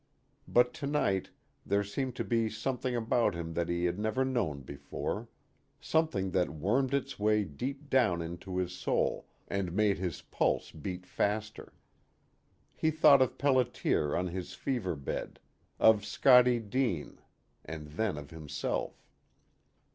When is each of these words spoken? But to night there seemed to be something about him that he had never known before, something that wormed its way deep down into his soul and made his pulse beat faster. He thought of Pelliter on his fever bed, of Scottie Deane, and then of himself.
But 0.47 0.73
to 0.81 0.87
night 0.87 1.29
there 1.63 1.83
seemed 1.83 2.15
to 2.15 2.23
be 2.23 2.49
something 2.49 2.95
about 2.95 3.35
him 3.35 3.53
that 3.53 3.69
he 3.69 3.85
had 3.85 3.99
never 3.99 4.25
known 4.25 4.61
before, 4.61 5.29
something 5.79 6.31
that 6.31 6.49
wormed 6.49 6.95
its 6.95 7.19
way 7.19 7.43
deep 7.43 7.87
down 7.87 8.19
into 8.19 8.57
his 8.57 8.73
soul 8.73 9.27
and 9.47 9.73
made 9.75 9.99
his 9.99 10.23
pulse 10.23 10.71
beat 10.71 11.05
faster. 11.05 11.71
He 12.73 12.89
thought 12.89 13.21
of 13.21 13.37
Pelliter 13.37 14.17
on 14.17 14.25
his 14.29 14.55
fever 14.55 14.95
bed, 14.95 15.39
of 15.79 16.03
Scottie 16.03 16.61
Deane, 16.61 17.19
and 17.63 17.89
then 17.91 18.17
of 18.17 18.31
himself. 18.31 19.05